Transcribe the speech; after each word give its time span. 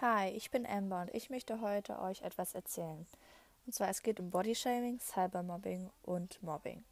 Hi, 0.00 0.28
ich 0.28 0.52
bin 0.52 0.64
Amber 0.64 1.00
und 1.00 1.12
ich 1.12 1.28
möchte 1.28 1.60
heute 1.60 2.00
euch 2.00 2.22
etwas 2.22 2.54
erzählen. 2.54 3.04
Und 3.66 3.72
zwar 3.72 3.88
es 3.88 4.02
geht 4.02 4.20
um 4.20 4.30
Bodyshaming, 4.30 5.00
Cybermobbing 5.00 5.90
und 6.02 6.40
Mobbing. 6.40 6.84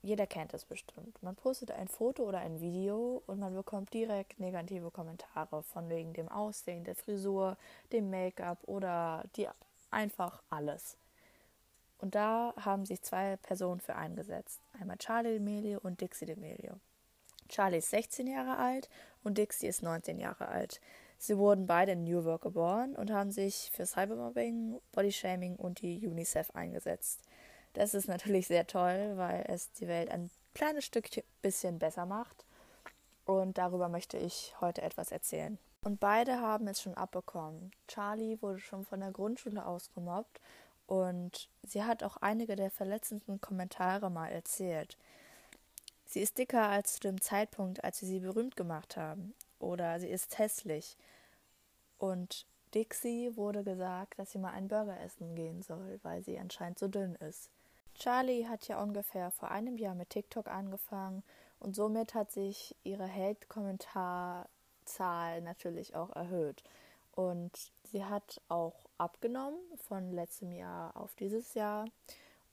Jeder 0.00 0.26
kennt 0.26 0.54
es 0.54 0.64
bestimmt. 0.64 1.22
Man 1.22 1.36
postet 1.36 1.70
ein 1.70 1.88
Foto 1.88 2.22
oder 2.22 2.38
ein 2.38 2.62
Video 2.62 3.22
und 3.26 3.40
man 3.40 3.54
bekommt 3.54 3.92
direkt 3.92 4.40
negative 4.40 4.90
Kommentare 4.90 5.62
von 5.62 5.90
wegen 5.90 6.14
dem 6.14 6.30
Aussehen, 6.30 6.84
der 6.84 6.94
Frisur, 6.94 7.58
dem 7.92 8.08
Make-up 8.08 8.60
oder 8.62 9.24
die 9.36 9.46
einfach 9.90 10.42
alles. 10.48 10.96
Und 11.98 12.14
da 12.14 12.54
haben 12.56 12.86
sich 12.86 13.02
zwei 13.02 13.36
Personen 13.36 13.82
für 13.82 13.96
eingesetzt. 13.96 14.62
Einmal 14.80 14.96
Charlie 14.96 15.36
D'Amelio 15.36 15.76
und 15.76 16.00
Dixie 16.00 16.24
D'Amelio. 16.24 16.76
Charlie 17.48 17.78
ist 17.78 17.90
16 17.90 18.26
Jahre 18.26 18.58
alt 18.58 18.88
und 19.24 19.38
Dixie 19.38 19.66
ist 19.66 19.82
19 19.82 20.18
Jahre 20.18 20.48
alt. 20.48 20.80
Sie 21.18 21.38
wurden 21.38 21.66
beide 21.66 21.92
in 21.92 22.04
New 22.04 22.22
York 22.22 22.42
geboren 22.42 22.94
und 22.94 23.10
haben 23.10 23.30
sich 23.30 23.70
für 23.72 23.86
Cybermobbing, 23.86 24.80
Bodyshaming 24.92 25.56
und 25.56 25.80
die 25.80 26.06
UNICEF 26.06 26.50
eingesetzt. 26.50 27.22
Das 27.72 27.94
ist 27.94 28.08
natürlich 28.08 28.46
sehr 28.46 28.66
toll, 28.66 29.12
weil 29.16 29.44
es 29.48 29.72
die 29.72 29.88
Welt 29.88 30.10
ein 30.10 30.30
kleines 30.54 30.84
Stückchen 30.84 31.24
bisschen 31.42 31.78
besser 31.78 32.06
macht. 32.06 32.44
Und 33.24 33.58
darüber 33.58 33.88
möchte 33.88 34.18
ich 34.18 34.54
heute 34.60 34.82
etwas 34.82 35.10
erzählen. 35.10 35.58
Und 35.82 36.00
beide 36.00 36.40
haben 36.40 36.68
es 36.68 36.80
schon 36.80 36.94
abbekommen. 36.94 37.70
Charlie 37.88 38.40
wurde 38.40 38.58
schon 38.58 38.84
von 38.84 39.00
der 39.00 39.10
Grundschule 39.10 39.64
aus 39.64 39.92
gemobbt 39.94 40.40
und 40.86 41.48
sie 41.62 41.82
hat 41.82 42.02
auch 42.02 42.16
einige 42.18 42.56
der 42.56 42.70
verletzenden 42.70 43.40
Kommentare 43.40 44.10
mal 44.10 44.28
erzählt. 44.28 44.96
Sie 46.06 46.20
ist 46.20 46.38
dicker 46.38 46.68
als 46.68 46.94
zu 46.94 47.00
dem 47.00 47.20
Zeitpunkt, 47.20 47.84
als 47.84 48.00
wir 48.00 48.08
sie 48.08 48.20
berühmt 48.20 48.56
gemacht 48.56 48.96
haben. 48.96 49.34
Oder 49.58 50.00
sie 50.00 50.08
ist 50.08 50.38
hässlich. 50.38 50.96
Und 51.98 52.46
Dixie 52.74 53.36
wurde 53.36 53.62
gesagt, 53.64 54.18
dass 54.18 54.32
sie 54.32 54.38
mal 54.38 54.52
einen 54.52 54.68
Burger 54.68 54.98
essen 55.00 55.34
gehen 55.34 55.62
soll, 55.62 55.98
weil 56.02 56.22
sie 56.22 56.38
anscheinend 56.38 56.78
so 56.78 56.88
dünn 56.88 57.14
ist. 57.16 57.50
Charlie 57.94 58.46
hat 58.46 58.68
ja 58.68 58.82
ungefähr 58.82 59.30
vor 59.30 59.50
einem 59.50 59.78
Jahr 59.78 59.94
mit 59.94 60.10
TikTok 60.10 60.48
angefangen 60.48 61.22
und 61.58 61.74
somit 61.74 62.12
hat 62.14 62.30
sich 62.30 62.76
ihre 62.84 63.10
Hate-Kommentarzahl 63.10 65.40
natürlich 65.40 65.96
auch 65.96 66.14
erhöht. 66.14 66.62
Und 67.12 67.72
sie 67.84 68.04
hat 68.04 68.42
auch 68.48 68.74
abgenommen 68.98 69.58
von 69.88 70.12
letztem 70.12 70.52
Jahr 70.52 70.94
auf 70.96 71.14
dieses 71.14 71.54
Jahr. 71.54 71.86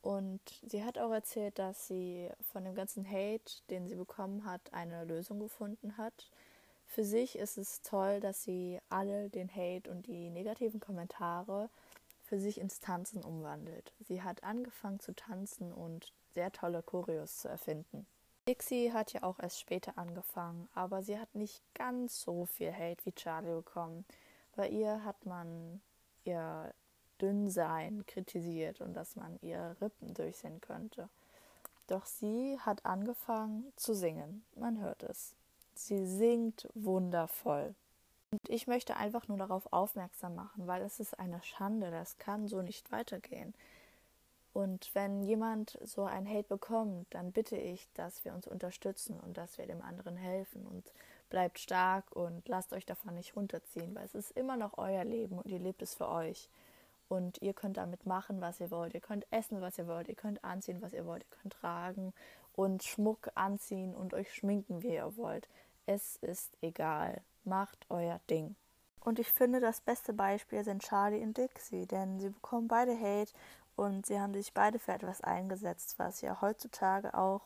Und 0.04 0.42
sie 0.68 0.84
hat 0.84 1.00
auch 1.00 1.12
erzählt, 1.12 1.58
dass 1.58 1.88
sie 1.88 2.30
von 2.52 2.64
dem 2.64 2.76
ganzen 2.76 3.10
Hate, 3.10 3.64
den 3.72 3.88
sie 3.88 3.96
bekommen 3.96 4.46
hat, 4.46 4.62
eine 4.72 5.06
Lösung 5.06 5.40
gefunden 5.40 5.98
hat 5.98 6.30
für 6.94 7.04
sich 7.04 7.40
ist 7.40 7.58
es 7.58 7.82
toll, 7.82 8.20
dass 8.20 8.44
sie 8.44 8.80
alle 8.90 9.32
den 9.32 9.50
Hate 9.50 9.90
und 9.90 10.06
die 10.06 10.30
negativen 10.30 10.80
Kommentare 10.80 11.70
für 12.22 12.40
sich 12.40 12.60
ins 12.60 12.80
Tanzen 12.80 13.24
umwandelt. 13.24 13.94
Sie 14.00 14.22
hat 14.22 14.44
angefangen 14.44 15.00
zu 15.00 15.16
tanzen 15.16 15.74
und 15.74 16.14
sehr 16.36 16.52
tolle 16.52 16.84
Choreos 16.84 17.38
zu 17.38 17.48
erfinden. 17.48 18.06
Dixie 18.48 18.92
hat 18.92 19.12
ja 19.14 19.24
auch 19.24 19.40
erst 19.40 19.60
später 19.60 19.98
angefangen, 19.98 20.70
aber 20.76 21.02
sie 21.02 21.18
hat 21.18 21.34
nicht 21.34 21.64
ganz 21.74 22.22
so 22.22 22.46
viel 22.46 22.72
Hate 22.72 23.04
wie 23.06 23.14
Charlie 23.14 23.56
bekommen. 23.56 24.06
Bei 24.56 24.70
ihr 24.70 25.04
hat 25.04 25.26
man 25.26 25.82
ihr 26.26 26.74
Dünnsein 27.24 28.06
kritisiert 28.06 28.82
und 28.82 28.94
dass 28.94 29.16
man 29.16 29.40
ihre 29.42 29.80
Rippen 29.82 30.14
durchsehen 30.14 30.60
könnte. 30.62 31.10
Doch 31.88 32.06
sie 32.06 32.60
hat 32.60 32.86
angefangen 32.86 33.72
zu 33.78 33.96
singen. 33.96 34.44
Man 34.56 34.80
hört 34.82 35.04
es. 35.04 35.34
Sie 35.74 36.06
singt 36.06 36.68
wundervoll. 36.76 37.74
Und 38.32 38.50
ich 38.50 38.68
möchte 38.68 38.98
einfach 38.98 39.28
nur 39.28 39.38
darauf 39.38 39.72
aufmerksam 39.72 40.36
machen, 40.36 40.68
weil 40.68 40.82
es 40.82 41.00
ist 41.00 41.20
eine 41.20 41.42
Schande, 41.44 41.92
das 41.92 42.18
kann 42.18 42.48
so 42.48 42.62
nicht 42.62 42.92
weitergehen. 42.92 43.54
Und 44.54 44.94
wenn 44.94 45.24
jemand 45.24 45.80
so 45.84 46.04
ein 46.04 46.28
Hate 46.28 46.48
bekommt, 46.48 47.08
dann 47.12 47.32
bitte 47.32 47.58
ich, 47.58 47.88
dass 47.96 48.24
wir 48.24 48.34
uns 48.34 48.48
unterstützen 48.48 49.20
und 49.20 49.38
dass 49.38 49.58
wir 49.58 49.66
dem 49.66 49.82
anderen 49.82 50.16
helfen 50.16 50.66
und 50.68 50.92
bleibt 51.30 51.58
stark 51.58 52.12
und 52.16 52.48
lasst 52.48 52.74
euch 52.74 52.86
davon 52.86 53.16
nicht 53.16 53.36
runterziehen, 53.36 53.96
weil 53.96 54.06
es 54.06 54.14
ist 54.14 54.32
immer 54.38 54.56
noch 54.56 54.78
euer 54.78 55.04
Leben 55.04 55.40
und 55.40 55.48
ihr 55.48 55.60
lebt 55.60 55.82
es 55.82 55.96
für 55.96 56.08
euch. 56.08 56.50
Und 57.14 57.40
ihr 57.44 57.54
könnt 57.54 57.78
damit 57.78 58.08
machen, 58.08 58.42
was 58.42 58.60
ihr 58.60 58.72
wollt. 58.72 58.96
Ihr 58.96 59.00
könnt 59.00 59.28
essen, 59.30 59.62
was 59.62 59.78
ihr 59.78 59.88
wollt. 59.88 60.08
Ihr 60.08 60.16
könnt 60.16 60.44
anziehen, 60.44 60.82
was 60.82 60.94
ihr 60.94 61.06
wollt. 61.06 61.24
Ihr 61.24 61.38
könnt 61.42 61.54
tragen 61.54 62.12
und 62.54 62.84
Schmuck 62.84 63.30
anziehen 63.36 63.94
und 63.94 64.16
euch 64.16 64.34
schminken, 64.34 64.82
wie 64.82 64.96
ihr 64.96 65.16
wollt. 65.16 65.48
Es 65.86 66.16
ist 66.18 66.58
egal. 66.62 67.22
Macht 67.44 67.86
euer 67.90 68.20
Ding. 68.32 68.56
Und 69.00 69.20
ich 69.20 69.32
finde, 69.32 69.60
das 69.60 69.80
beste 69.80 70.12
Beispiel 70.12 70.64
sind 70.64 70.82
Charlie 70.82 71.22
und 71.22 71.38
Dixie, 71.38 71.86
denn 71.86 72.20
sie 72.20 72.30
bekommen 72.30 72.68
beide 72.68 73.00
Hate 73.00 73.32
und 73.76 74.08
sie 74.08 74.20
haben 74.20 74.34
sich 74.34 74.52
beide 74.52 74.80
für 74.80 74.94
etwas 74.94 75.22
eingesetzt, 75.22 76.00
was 76.00 76.22
ja 76.22 76.42
heutzutage 76.42 77.14
auch 77.14 77.42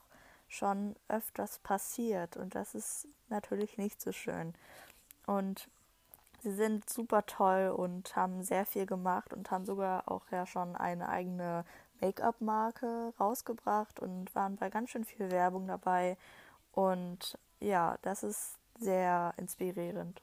schon 0.48 0.96
öfters 1.10 1.60
passiert. 1.60 2.38
Und 2.38 2.56
das 2.56 2.74
ist 2.74 3.10
natürlich 3.28 3.78
nicht 3.78 4.00
so 4.00 4.14
schön. 4.14 4.54
Und 5.26 5.68
sie 6.44 6.54
sind 6.54 6.90
super 6.90 7.26
toll 7.26 7.74
und 7.76 8.16
haben 8.16 8.44
sehr 8.44 8.66
viel 8.66 8.86
gemacht 8.86 9.34
und 9.34 9.52
haben 9.52 9.66
sogar 9.66 10.10
auch 10.12 10.24
ja 10.32 10.46
schon 10.46 10.76
eine 10.76 11.10
eigene 11.10 11.66
Make-up-Marke 12.02 13.14
rausgebracht 13.20 14.00
und 14.00 14.34
waren 14.36 14.56
bei 14.56 14.70
ganz 14.70 14.92
schön 14.92 15.04
viel 15.04 15.32
Werbung 15.32 15.68
dabei. 15.68 16.18
Und 16.72 17.38
ja, 17.60 17.98
das 18.04 18.24
ist 18.24 18.58
sehr 18.80 19.34
inspirierend. 19.38 20.22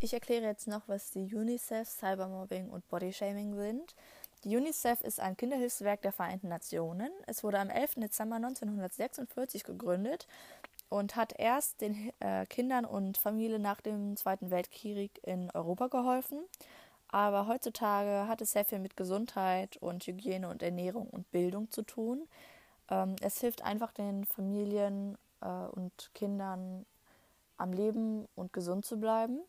Ich 0.00 0.14
erkläre 0.14 0.46
jetzt 0.46 0.66
noch, 0.66 0.82
was 0.86 1.10
die 1.10 1.34
UNICEF, 1.34 1.88
Cybermobbing 1.88 2.70
und 2.70 2.88
Bodyshaming 2.88 3.54
sind. 3.54 3.94
Die 4.44 4.56
UNICEF 4.56 5.02
ist 5.02 5.20
ein 5.20 5.36
Kinderhilfswerk 5.36 6.00
der 6.00 6.12
Vereinten 6.12 6.48
Nationen. 6.48 7.10
Es 7.26 7.44
wurde 7.44 7.58
am 7.58 7.68
11. 7.68 7.96
Dezember 7.96 8.36
1946 8.36 9.64
gegründet 9.64 10.26
und 10.90 11.16
hat 11.16 11.32
erst 11.38 11.80
den 11.80 12.12
äh, 12.20 12.44
Kindern 12.46 12.84
und 12.84 13.16
Familien 13.16 13.62
nach 13.62 13.80
dem 13.80 14.16
Zweiten 14.16 14.50
Weltkrieg 14.50 15.18
in 15.24 15.50
Europa 15.52 15.86
geholfen. 15.86 16.40
Aber 17.08 17.46
heutzutage 17.46 18.28
hat 18.28 18.40
es 18.40 18.52
sehr 18.52 18.64
viel 18.64 18.78
mit 18.78 18.96
Gesundheit 18.96 19.76
und 19.78 20.06
Hygiene 20.06 20.48
und 20.48 20.62
Ernährung 20.62 21.08
und 21.08 21.30
Bildung 21.30 21.70
zu 21.70 21.82
tun. 21.82 22.28
Ähm, 22.90 23.16
es 23.22 23.40
hilft 23.40 23.62
einfach 23.64 23.92
den 23.92 24.26
Familien 24.26 25.16
äh, 25.40 25.46
und 25.46 26.10
Kindern 26.14 26.84
am 27.56 27.72
Leben 27.72 28.28
und 28.34 28.52
gesund 28.52 28.84
zu 28.84 28.98
bleiben. 28.98 29.40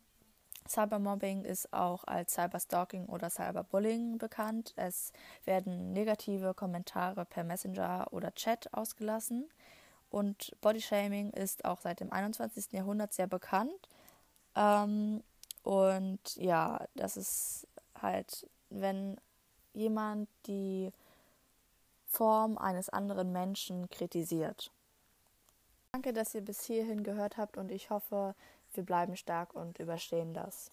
Cybermobbing 0.68 1.44
ist 1.44 1.74
auch 1.74 2.04
als 2.04 2.34
Cyberstalking 2.34 3.08
oder 3.08 3.30
Cyberbullying 3.30 4.18
bekannt. 4.18 4.74
Es 4.76 5.12
werden 5.46 5.92
negative 5.92 6.54
Kommentare 6.54 7.26
per 7.26 7.44
Messenger 7.44 8.08
oder 8.12 8.34
Chat 8.36 8.72
ausgelassen. 8.74 9.50
Und 10.12 10.52
Bodyshaming 10.62 11.32
ist 11.32 11.66
auch 11.66 11.82
seit 11.82 12.02
dem 12.02 12.12
21. 12.12 12.74
Jahrhundert 12.74 13.14
sehr 13.14 13.28
bekannt. 13.28 13.88
Ähm, 14.56 15.24
und 15.64 16.36
ja, 16.36 16.86
das 16.96 17.18
ist 17.18 17.68
halt, 18.00 18.48
wenn 18.70 19.18
jemand 19.74 20.28
die 20.48 20.92
Form 22.08 22.58
eines 22.58 22.90
anderen 22.90 23.32
Menschen 23.32 23.90
kritisiert. 23.90 24.70
Danke, 25.94 26.12
dass 26.12 26.36
ihr 26.36 26.42
bis 26.42 26.66
hierhin 26.66 27.04
gehört 27.04 27.38
habt 27.38 27.58
und 27.58 27.72
ich 27.72 27.90
hoffe, 27.90 28.36
wir 28.74 28.84
bleiben 28.84 29.16
stark 29.16 29.54
und 29.54 29.80
überstehen 29.80 30.34
das. 30.34 30.72